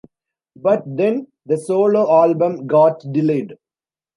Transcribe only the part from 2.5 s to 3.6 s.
got delayed.